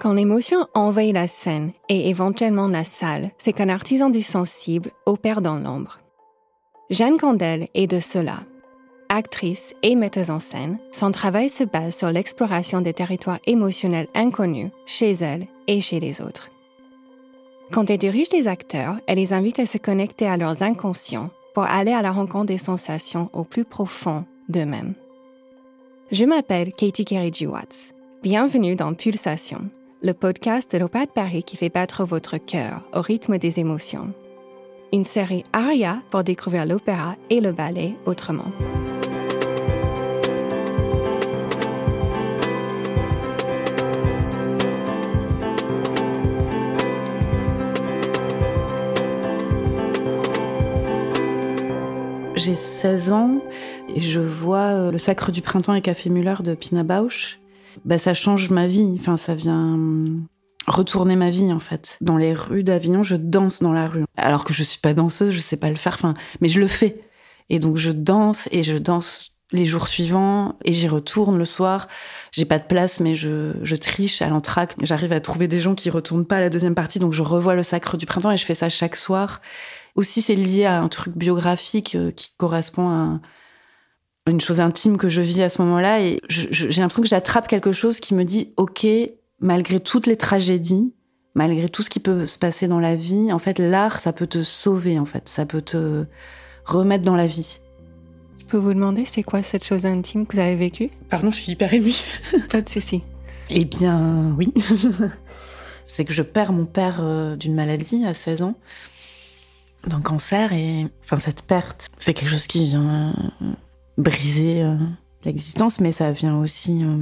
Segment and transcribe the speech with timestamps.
[0.00, 5.42] Quand l'émotion envahit la scène et éventuellement la salle, c'est qu'un artisan du sensible opère
[5.42, 6.00] dans l'ombre.
[6.88, 8.38] Jeanne Candel est de cela.
[9.10, 14.70] Actrice et metteuse en scène, son travail se base sur l'exploration des territoires émotionnels inconnus
[14.86, 16.48] chez elle et chez les autres.
[17.70, 21.64] Quand elle dirige les acteurs, elle les invite à se connecter à leurs inconscients pour
[21.64, 24.94] aller à la rencontre des sensations au plus profond d'eux-mêmes.
[26.10, 27.92] Je m'appelle Katie Kerridge Watts.
[28.22, 29.70] Bienvenue dans Pulsation,
[30.02, 34.14] le podcast de l'Opéra de Paris qui fait battre votre cœur au rythme des émotions.
[34.92, 38.50] Une série aria pour découvrir l'opéra et le ballet autrement.
[52.36, 53.42] J'ai 16 ans
[53.94, 57.39] et je vois euh, le Sacre du printemps et Café Muller de Pina Bausch
[57.84, 58.96] bah, ça change ma vie.
[58.98, 59.78] Enfin, ça vient
[60.66, 61.96] retourner ma vie en fait.
[62.00, 64.04] Dans les rues d'Avignon, je danse dans la rue.
[64.16, 65.94] Alors que je suis pas danseuse, je sais pas le faire.
[65.94, 67.00] Enfin, mais je le fais.
[67.48, 71.88] Et donc je danse et je danse les jours suivants et j'y retourne le soir.
[72.30, 74.78] J'ai pas de place, mais je, je triche à l'entracte.
[74.82, 77.56] J'arrive à trouver des gens qui retournent pas à la deuxième partie, donc je revois
[77.56, 79.40] le Sacre du printemps et je fais ça chaque soir.
[79.96, 83.20] Aussi, c'est lié à un truc biographique euh, qui correspond à
[84.30, 87.72] une chose intime que je vis à ce moment-là et j'ai l'impression que j'attrape quelque
[87.72, 88.86] chose qui me dit ok
[89.40, 90.92] malgré toutes les tragédies
[91.34, 94.26] malgré tout ce qui peut se passer dans la vie en fait l'art ça peut
[94.26, 95.28] te sauver en fait.
[95.28, 96.04] Ça peut te
[96.64, 97.60] remettre dans la vie.
[98.38, 100.90] Je peux vous demander c'est quoi cette chose intime que vous avez vécue?
[101.08, 101.94] Pardon je suis hyper émue.
[102.50, 103.02] Pas de souci.
[103.50, 104.52] Eh bien oui.
[105.86, 108.54] C'est que je perds mon père euh, d'une maladie à 16 ans
[109.86, 113.14] d'un cancer et enfin cette perte c'est quelque chose qui vient
[114.00, 114.74] briser euh,
[115.24, 116.96] l'existence, mais ça vient aussi euh,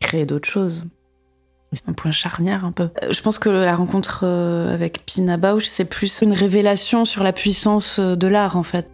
[0.00, 0.86] créer d'autres choses.
[1.72, 2.90] C'est un point charnière un peu.
[3.02, 7.32] Euh, je pense que la rencontre avec Pina Bausch, c'est plus une révélation sur la
[7.32, 8.88] puissance de l'art en fait.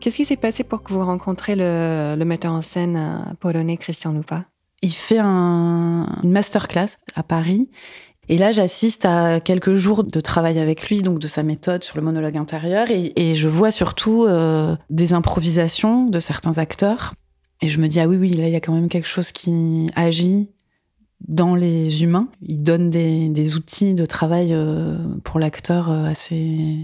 [0.00, 4.46] Qu'est-ce qui s'est passé pour que vous rencontrez le, metteur en scène polonais Christian Lupa?
[4.80, 7.68] Il fait un, une masterclass à Paris
[8.30, 11.96] et là, j'assiste à quelques jours de travail avec lui, donc de sa méthode sur
[11.96, 17.12] le monologue intérieur, et, je vois surtout euh, des improvisations de certains acteurs.
[17.60, 19.32] Et je me dis, ah oui, oui, là, il y a quand même quelque chose
[19.32, 20.48] qui agit
[21.26, 22.28] dans les humains.
[22.40, 26.78] Il donne des, outils de travail euh, pour l'acteur euh, assez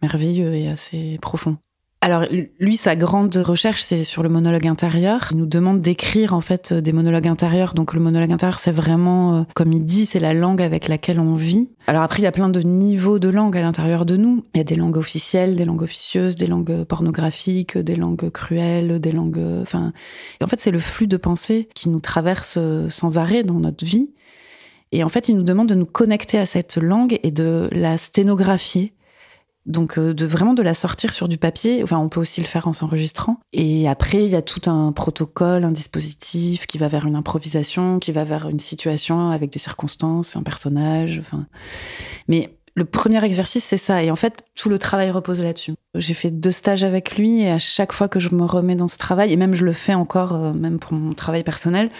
[0.00, 1.58] merveilleux et assez profonds.
[2.02, 2.24] Alors
[2.60, 5.28] lui, sa grande recherche, c'est sur le monologue intérieur.
[5.30, 7.74] Il nous demande d'écrire en fait des monologues intérieurs.
[7.74, 11.18] Donc le monologue intérieur, c'est vraiment, euh, comme il dit, c'est la langue avec laquelle
[11.18, 11.70] on vit.
[11.86, 14.44] Alors après, il y a plein de niveaux de langue à l'intérieur de nous.
[14.54, 19.00] Il y a des langues officielles, des langues officieuses, des langues pornographiques, des langues cruelles,
[19.00, 19.42] des langues...
[19.62, 19.92] Enfin,
[20.42, 23.84] en fait, c'est le flux de pensée qui nous traverse euh, sans arrêt dans notre
[23.84, 24.10] vie.
[24.92, 27.98] Et en fait, il nous demande de nous connecter à cette langue et de la
[27.98, 28.92] sténographier
[29.66, 31.82] donc euh, de vraiment de la sortir sur du papier.
[31.82, 33.38] Enfin, on peut aussi le faire en s'enregistrant.
[33.52, 37.98] Et après, il y a tout un protocole, un dispositif qui va vers une improvisation,
[37.98, 41.18] qui va vers une situation avec des circonstances, un personnage.
[41.20, 41.46] Enfin,
[42.28, 44.02] mais le premier exercice, c'est ça.
[44.02, 45.74] Et en fait, tout le travail repose là-dessus.
[45.94, 48.88] J'ai fait deux stages avec lui et à chaque fois que je me remets dans
[48.88, 51.90] ce travail, et même je le fais encore, euh, même pour mon travail personnel,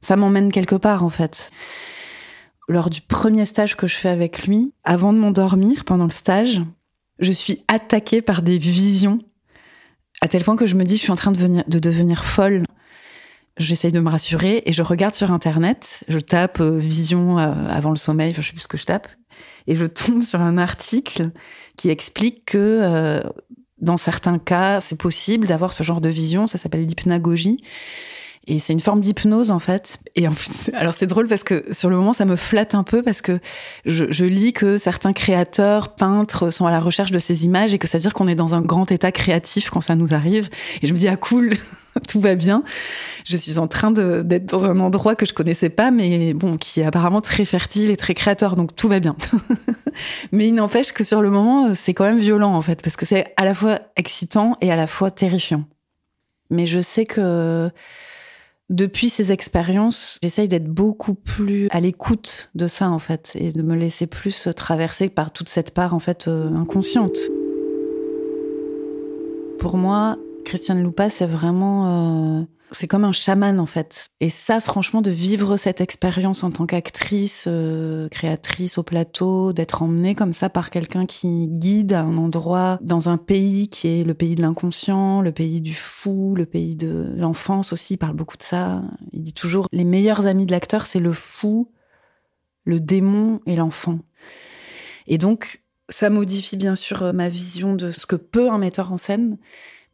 [0.00, 1.50] ça m'emmène quelque part, en fait.
[2.68, 6.62] Lors du premier stage que je fais avec lui, avant de m'endormir pendant le stage,
[7.18, 9.20] je suis attaquée par des visions
[10.22, 12.64] à tel point que je me dis je suis en train de, de devenir folle.
[13.58, 17.90] J'essaye de me rassurer et je regarde sur internet, je tape euh, vision euh, avant
[17.90, 19.08] le sommeil, je sais plus ce que je tape,
[19.66, 21.32] et je tombe sur un article
[21.76, 23.20] qui explique que euh,
[23.78, 27.62] dans certains cas, c'est possible d'avoir ce genre de vision, ça s'appelle l'hypnagogie.
[28.48, 30.00] Et c'est une forme d'hypnose en fait.
[30.16, 32.82] Et en plus, alors c'est drôle parce que sur le moment ça me flatte un
[32.82, 33.38] peu parce que
[33.86, 37.78] je, je, lis que certains créateurs, peintres sont à la recherche de ces images et
[37.78, 40.48] que ça veut dire qu'on est dans un grand état créatif quand ça nous arrive.
[40.82, 41.56] Et je me dis ah cool,
[42.08, 42.64] tout va bien.
[43.24, 46.80] Je suis en train d'être dans un endroit que je connaissais pas, mais bon, qui
[46.80, 49.16] est apparemment très fertile et très créateur, donc tout va bien.
[50.32, 53.06] mais il n'empêche que sur le moment, c'est quand même violent en fait parce que
[53.06, 55.64] c'est à la fois excitant et à la fois terrifiant.
[56.50, 57.70] Mais je sais que
[58.72, 63.62] depuis ces expériences, j'essaye d'être beaucoup plus à l'écoute de ça en fait et de
[63.62, 67.16] me laisser plus traverser par toute cette part en fait euh, inconsciente.
[69.58, 72.42] Pour moi, Christiane Loupa, c'est vraiment euh,
[72.72, 74.06] c'est comme un chaman en fait.
[74.20, 79.82] Et ça, franchement, de vivre cette expérience en tant qu'actrice, euh, créatrice au plateau, d'être
[79.82, 84.04] emmenée comme ça par quelqu'un qui guide à un endroit dans un pays qui est
[84.04, 87.94] le pays de l'inconscient, le pays du fou, le pays de l'enfance aussi.
[87.94, 88.82] Il parle beaucoup de ça.
[89.12, 91.70] Il dit toujours les meilleurs amis de l'acteur, c'est le fou,
[92.64, 94.00] le démon et l'enfant.
[95.06, 98.96] Et donc, ça modifie bien sûr ma vision de ce que peut un metteur en
[98.96, 99.36] scène,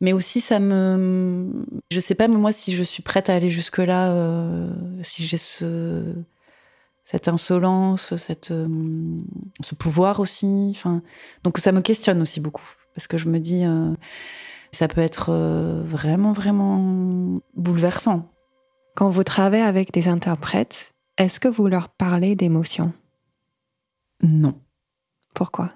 [0.00, 1.50] mais aussi ça me.
[1.90, 4.70] Je sais pas, moi, si je suis prête à aller jusque-là, euh,
[5.02, 6.14] si j'ai ce
[7.04, 8.68] cette insolence, cette, euh,
[9.62, 10.68] ce pouvoir aussi.
[10.70, 11.02] Enfin,
[11.42, 13.94] donc ça me questionne aussi beaucoup parce que je me dis, euh,
[14.72, 15.32] ça peut être
[15.86, 18.30] vraiment, vraiment bouleversant.
[18.94, 22.92] Quand vous travaillez avec des interprètes, est-ce que vous leur parlez d'émotions?
[24.22, 24.60] Non.
[25.32, 25.72] Pourquoi?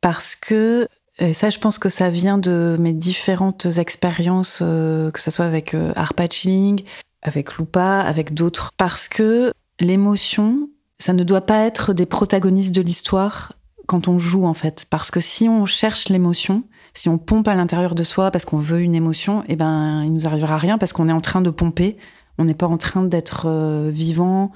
[0.00, 5.30] Parce que ça, je pense que ça vient de mes différentes expériences, euh, que ce
[5.30, 6.82] soit avec euh, Arpa Chilling,
[7.22, 8.70] avec Lupa, avec d'autres.
[8.76, 10.68] Parce que l'émotion,
[10.98, 13.52] ça ne doit pas être des protagonistes de l'histoire
[13.86, 14.86] quand on joue, en fait.
[14.88, 16.64] Parce que si on cherche l'émotion,
[16.94, 20.12] si on pompe à l'intérieur de soi parce qu'on veut une émotion, eh ben, il
[20.12, 21.96] nous arrivera rien parce qu'on est en train de pomper.
[22.38, 24.52] On n'est pas en train d'être euh, vivant,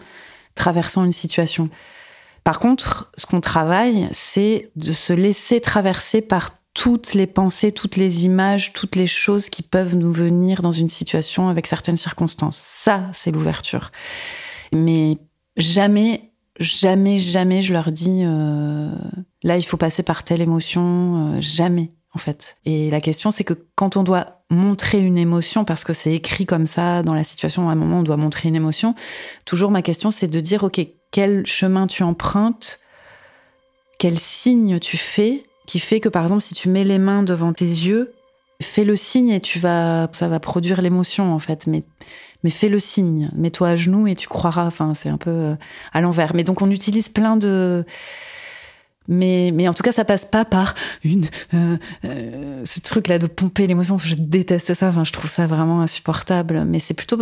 [0.54, 1.68] traversant une situation.
[2.46, 7.96] Par contre, ce qu'on travaille, c'est de se laisser traverser par toutes les pensées, toutes
[7.96, 12.56] les images, toutes les choses qui peuvent nous venir dans une situation avec certaines circonstances.
[12.56, 13.90] Ça, c'est l'ouverture.
[14.72, 15.18] Mais
[15.56, 18.92] jamais, jamais, jamais je leur dis euh,
[19.42, 21.34] là, il faut passer par telle émotion.
[21.34, 22.58] Euh, jamais, en fait.
[22.64, 26.46] Et la question, c'est que quand on doit montrer une émotion, parce que c'est écrit
[26.46, 28.94] comme ça dans la situation, à un moment, on doit montrer une émotion,
[29.44, 30.78] toujours ma question, c'est de dire, OK,
[31.10, 32.80] quel chemin tu empruntes,
[33.98, 37.52] quel signe tu fais, qui fait que par exemple si tu mets les mains devant
[37.52, 38.12] tes yeux,
[38.62, 41.66] fais le signe et tu vas, ça va produire l'émotion en fait.
[41.66, 41.84] Mais
[42.44, 44.66] mais fais le signe, mets-toi à genoux et tu croiras.
[44.66, 45.54] Enfin c'est un peu euh,
[45.92, 46.34] à l'envers.
[46.34, 47.84] Mais donc on utilise plein de
[49.08, 50.74] mais, mais en tout cas, ça passe pas par
[51.04, 53.98] une euh, euh, ce truc-là de pomper l'émotion.
[53.98, 54.88] Je déteste ça.
[54.88, 56.64] Enfin, je trouve ça vraiment insupportable.
[56.64, 57.16] Mais c'est plutôt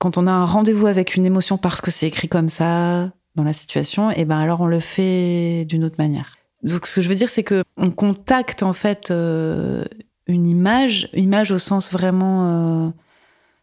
[0.00, 3.44] quand on a un rendez-vous avec une émotion parce que c'est écrit comme ça dans
[3.44, 6.34] la situation, et eh ben alors on le fait d'une autre manière.
[6.62, 9.84] Donc ce que je veux dire, c'est que on contacte en fait euh,
[10.26, 12.90] une image, image au sens vraiment euh,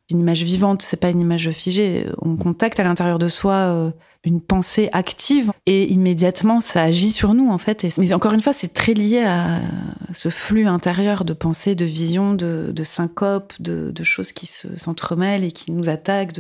[0.10, 2.06] une image vivante, c'est pas une image figée.
[2.22, 3.92] On contacte à l'intérieur de soi euh,
[4.24, 7.86] une pensée active et immédiatement ça agit sur nous en fait.
[7.98, 9.62] mais encore une fois, c'est très lié à
[10.14, 15.52] ce flux intérieur de pensées, de visions, de, de syncope, de, choses qui s'entremêlent et
[15.52, 16.40] qui nous attaquent.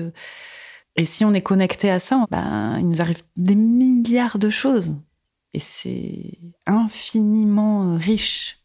[0.96, 4.96] Et si on est connecté à ça, ben, il nous arrive des milliards de choses.
[5.54, 8.60] Et c'est infiniment riche.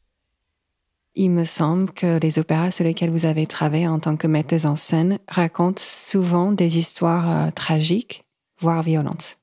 [1.14, 4.64] Il me semble que les opéras sur lesquels vous avez travaillé en tant que metteuse
[4.64, 8.24] en scène racontent souvent des histoires euh, tragiques
[8.58, 9.38] voire violente.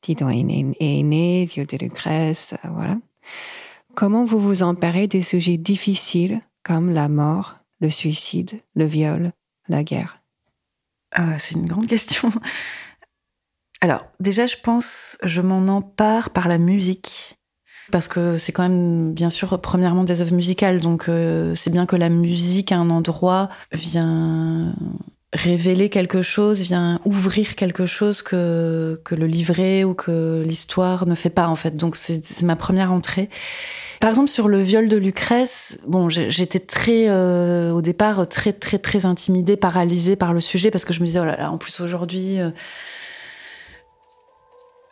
[0.00, 0.42] Tidon est
[1.02, 2.96] né, viol de Lucrèce, euh, voilà.
[3.94, 9.32] Comment vous vous emparez des sujets difficiles comme la mort, le suicide, le viol,
[9.68, 10.22] la guerre?
[11.10, 12.30] Ah, C'est une grande question.
[13.80, 17.37] Alors, déjà, je pense, je m'en empare par la musique.
[17.90, 20.80] Parce que c'est quand même, bien sûr, premièrement des œuvres musicales.
[20.80, 24.74] Donc, euh, c'est bien que la musique à un endroit vient
[25.32, 31.14] révéler quelque chose, vient ouvrir quelque chose que, que le livret ou que l'histoire ne
[31.14, 31.76] fait pas en fait.
[31.76, 33.28] Donc c'est ma première entrée.
[34.00, 38.78] Par exemple sur le viol de Lucrèce, bon j'étais très euh, au départ très très
[38.78, 41.58] très intimidée, paralysée par le sujet parce que je me disais oh là là en
[41.58, 42.50] plus aujourd'hui euh,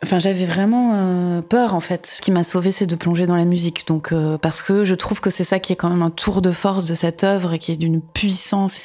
[0.07, 2.07] Enfin, j'avais vraiment euh, peur en fait.
[2.07, 3.85] Ce qui m'a sauvée, c'est de plonger dans la musique.
[3.87, 6.51] Donc, parce que je trouve que c'est ça qui est quand même un tour de
[6.51, 8.77] force de cette œuvre et qui est d'une puissance.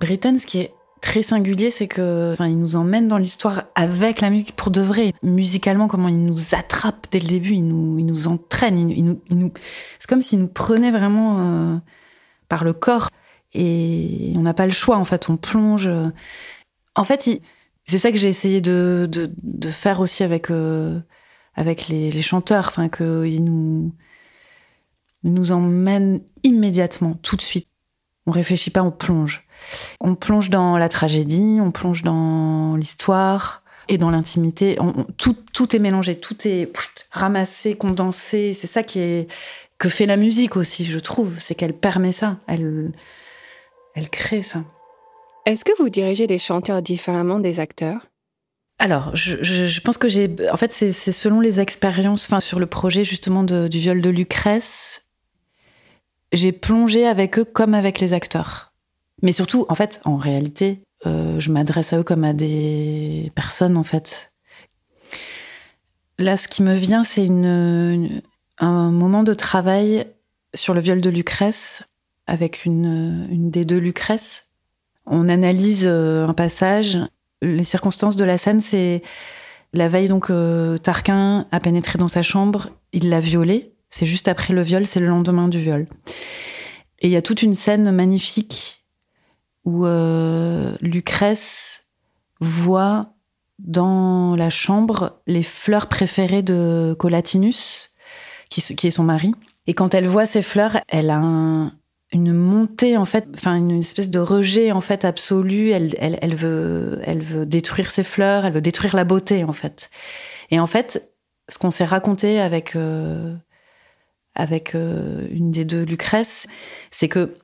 [0.00, 4.20] Britten, ce qui est très singulier, c'est que, enfin, il nous emmène dans l'histoire avec
[4.20, 5.14] la musique pour de vrai.
[5.24, 9.20] Musicalement, comment il nous attrape dès le début, il nous, il nous entraîne, il, nous,
[9.30, 9.50] il
[9.98, 11.76] c'est comme s'il nous prenait vraiment euh,
[12.48, 13.10] par le corps.
[13.52, 15.90] Et on n'a pas le choix, en fait, on plonge.
[16.94, 17.26] En fait,
[17.88, 21.00] c'est ça que j'ai essayé de, de, faire aussi avec, euh,
[21.54, 23.94] avec les, les, chanteurs, enfin, qu'ils nous,
[25.24, 27.66] nous emmènent immédiatement, tout de suite.
[28.26, 29.46] On réfléchit pas, on plonge.
[30.00, 34.78] On plonge dans la tragédie, on plonge dans l'histoire et dans l'intimité.
[35.16, 36.70] tout, tout est mélangé, tout est
[37.10, 38.52] ramassé, condensé.
[38.52, 39.28] C'est ça qui est
[39.78, 42.92] que fait la musique aussi, je trouve, c'est qu'elle permet ça, elle,
[43.94, 44.64] elle crée ça.
[45.48, 48.10] Est-ce que vous dirigez les chanteurs différemment des acteurs?
[48.78, 50.28] Alors, je, pense que j'ai.
[50.52, 52.26] En fait, c'est selon les expériences.
[52.26, 55.06] Enfin, sur le projet justement du viol de Lucrèce,
[56.34, 58.74] j'ai plongé avec eux comme avec les acteurs.
[59.22, 63.78] Mais surtout, en fait, en réalité, euh, je m'adresse à eux comme à des personnes,
[63.78, 64.30] en fait.
[66.18, 70.06] Là, ce qui me vient, c'est un moment de travail
[70.54, 71.82] sur le viol de Lucrèce
[72.26, 74.44] avec une, des deux Lucrèce.
[75.10, 76.98] On analyse euh, un passage.
[77.42, 79.02] Les circonstances de la scène, c'est
[79.72, 83.74] La veille, donc, euh, Tarquin a pénétré dans sa chambre, il l'a violée.
[83.90, 85.86] C'est juste après le viol, c'est le lendemain du viol.
[87.00, 88.84] Et il y a toute une scène magnifique
[89.64, 91.84] où euh, Lucrèce
[92.40, 93.14] voit
[93.58, 97.94] dans la chambre les fleurs préférées de Colatinus,
[98.50, 99.32] qui, qui est son mari.
[99.66, 101.72] Et quand elle voit ces fleurs, elle a un,
[102.12, 105.70] une montée en fait, enfin une espèce de rejet en fait absolu.
[105.70, 109.52] Elle, elle, elle, veut, elle veut détruire ses fleurs, elle veut détruire la beauté en
[109.52, 109.90] fait.
[110.50, 111.12] Et en fait,
[111.48, 113.34] ce qu'on s'est raconté avec euh,
[114.34, 116.46] avec euh, une des deux Lucrèce,
[116.90, 117.34] c'est que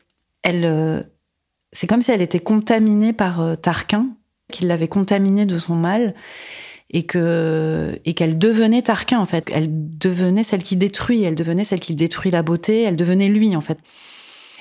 [0.43, 1.03] elle, euh,
[1.73, 4.09] c'est comme si elle était contaminée par Tarquin,
[4.51, 6.15] qu'il l'avait contaminée de son mal
[6.91, 9.51] et que et qu'elle devenait Tarquin en fait.
[9.53, 9.69] Elle
[9.99, 13.61] devenait celle qui détruit, elle devenait celle qui détruit la beauté, elle devenait lui en
[13.61, 13.79] fait.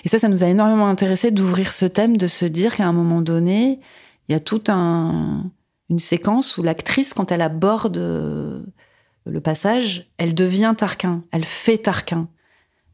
[0.04, 2.94] Et ça, ça nous a énormément intéressé d'ouvrir ce thème, de se dire qu'à un
[2.94, 3.80] moment donné,
[4.28, 5.50] il y a toute un,
[5.90, 8.62] une séquence où l'actrice, quand elle aborde euh,
[9.26, 12.28] le passage, elle devient Tarquin, elle fait Tarquin.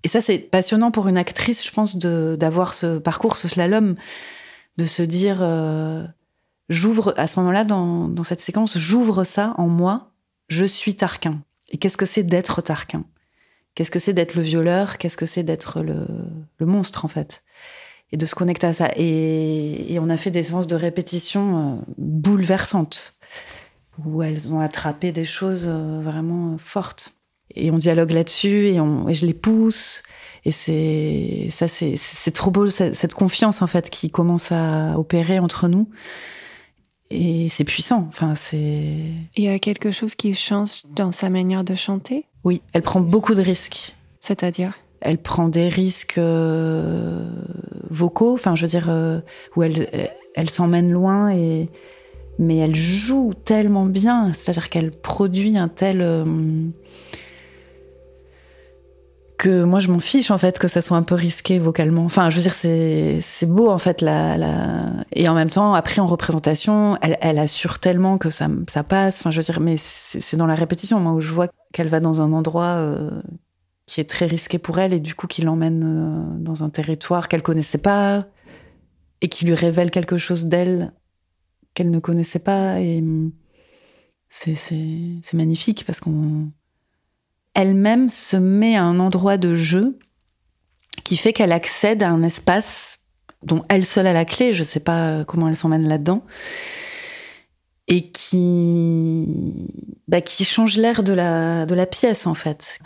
[0.03, 3.95] Et ça, c'est passionnant pour une actrice, je pense, d'avoir ce parcours, ce slalom,
[4.77, 6.05] de se dire, euh,
[6.69, 10.11] j'ouvre, à ce moment-là, dans cette séquence, j'ouvre ça en moi,
[10.47, 11.41] je suis Tarquin.
[11.69, 13.03] Et qu'est-ce que c'est d'être Tarquin
[13.79, 14.97] Qu'est-ce que c'est d'être le violeur?
[14.97, 16.05] Qu'est-ce que c'est d'être le,
[16.59, 17.43] monstre, en fait?
[18.11, 18.89] Et de se connecter à ça.
[18.97, 23.15] Et, on a fait des séances de répétition euh, bouleversantes,
[24.03, 27.15] où elles ont attrapé des choses euh, vraiment fortes.
[27.55, 28.75] Et on dialogue là-dessus, et,
[29.13, 30.03] je les pousse.
[30.43, 30.51] Et
[31.49, 35.87] ça, c'est trop beau, cette confiance, en fait, qui commence à opérer entre nous.
[37.11, 38.05] Et c'est puissant.
[38.07, 38.95] Enfin, c'est.
[39.35, 42.25] Il y a quelque chose qui change dans sa manière de chanter?
[42.43, 43.95] Oui, elle prend beaucoup de risques.
[44.19, 44.73] C'est-à-dire?
[45.01, 47.29] Elle prend des risques euh,
[47.89, 49.21] vocaux, enfin, je veux dire, euh,
[49.55, 51.69] où elle, elle s'emmène loin, et,
[52.37, 56.01] mais elle joue tellement bien, c'est-à-dire qu'elle produit un tel.
[56.01, 56.25] Euh,
[59.39, 62.03] que moi je m'en fiche en fait que ça soit un peu risqué vocalement.
[62.03, 66.01] Enfin, je veux dire c'est beau en fait la, la et en même temps après
[66.01, 69.21] en représentation, elle, assure tellement que ça ça passe.
[69.21, 72.01] Enfin, je veux dire mais c'est dans la répétition moi où je vois qu'elle va
[72.01, 73.21] dans un endroit euh,
[73.85, 77.29] qui est très risqué pour elle et du coup qui l'emmène euh, dans un territoire
[77.29, 78.25] qu'elle connaissait pas
[79.21, 80.91] et qui lui révèle quelque chose d'elle
[81.75, 83.01] qu'elle ne connaissait pas et
[84.29, 86.51] c'est c'est magnifique parce qu'on
[87.53, 89.99] elle-même se met à un endroit de jeu
[91.03, 92.99] qui fait qu'elle accède à un espace
[93.43, 96.25] dont elle seule a la clé, je ne sais pas comment elle s'emmène là-dedans,
[97.87, 99.27] et qui,
[100.07, 102.79] bah, qui change l'air de la, de la pièce en fait.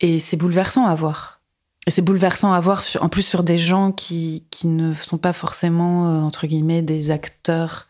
[0.00, 1.40] Et c'est bouleversant à voir.
[1.86, 5.32] Et c'est bouleversant à voir en plus sur des gens qui, qui ne sont pas
[5.32, 7.88] forcément, euh, entre guillemets, des acteurs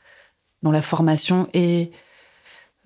[0.62, 1.92] dont la formation est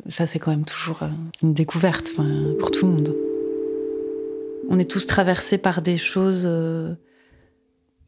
[0.09, 1.09] ça, c'est quand même toujours euh,
[1.43, 2.13] une découverte
[2.59, 3.17] pour tout le monde.
[4.69, 6.95] On est tous traversés par des choses euh,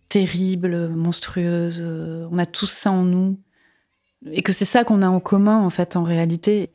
[0.08, 1.80] terribles, monstrueuses.
[1.80, 3.38] Euh, on a tous ça en nous.
[4.32, 6.70] Et que c'est ça qu'on a en commun, en fait, en réalité.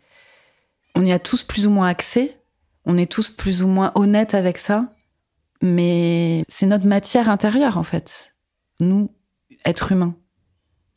[0.95, 2.37] On y a tous plus ou moins accès.
[2.85, 4.93] On est tous plus ou moins honnêtes avec ça.
[5.61, 8.33] Mais c'est notre matière intérieure, en fait.
[8.79, 9.11] Nous,
[9.65, 10.15] êtres humains.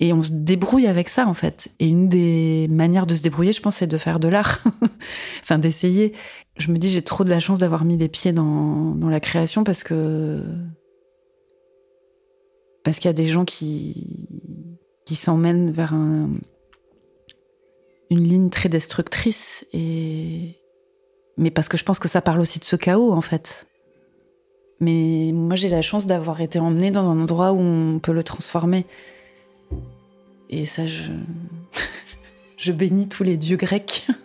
[0.02, 1.68] Et on se débrouille avec ça, en fait.
[1.78, 4.64] Et une des manières de se débrouiller, je pense, c'est de faire de l'art.
[5.40, 6.12] enfin, d'essayer.
[6.56, 9.62] Je me dis, j'ai trop de la chance d'avoir mis les pieds dans, la création
[9.62, 10.42] parce que.
[12.82, 14.26] Parce qu'il y a des gens qui,
[15.06, 16.30] qui s'emmènent vers un,
[18.10, 19.64] une ligne très destructrice.
[19.72, 20.58] Et.
[21.36, 23.68] Mais parce que je pense que ça parle aussi de ce chaos, en fait.
[24.80, 28.24] Mais moi, j'ai la chance d'avoir été emmenée dans un endroit où on peut le
[28.24, 28.84] transformer.
[30.54, 31.12] Et ça, je,
[32.58, 34.06] je bénis tous les dieux grecs.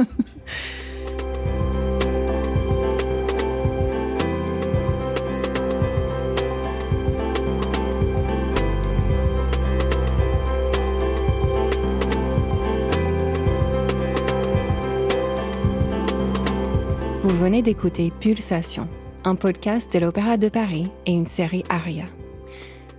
[17.21, 18.89] Vous venez d'écouter Pulsation,
[19.23, 22.05] un podcast de l'Opéra de Paris et une série Aria.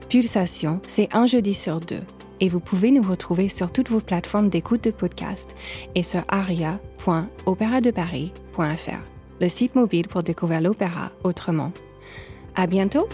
[0.08, 2.00] Pulsation, c'est un jeudi sur deux
[2.40, 5.54] et vous pouvez nous retrouver sur toutes vos plateformes d'écoute de podcast
[5.94, 9.00] et sur aria.opéradeparis.fr,
[9.40, 11.72] le site mobile pour découvrir l'opéra autrement.
[12.54, 13.08] À bientôt!